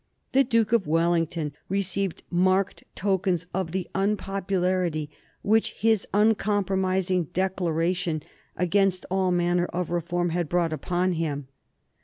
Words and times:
The 0.31 0.43
Duke 0.43 0.73
of 0.73 0.87
Wellington 0.87 1.53
received 1.69 2.23
marked 2.31 2.83
tokens 2.95 3.45
of 3.53 3.71
the 3.71 3.87
unpopularity 3.93 5.11
which 5.43 5.73
his 5.73 6.07
uncompromising 6.11 7.25
declaration 7.33 8.23
against 8.57 9.05
all 9.11 9.31
manner 9.31 9.65
of 9.65 9.91
reform 9.91 10.29
had 10.29 10.49
brought 10.49 10.73
upon 10.73 11.11
him. 11.11 11.49